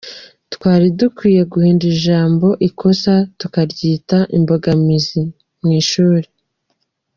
[0.53, 6.27] Twari dukwiye guhindura ijambo “ikosa” tukaryita “imbogamizi”mu ishuri.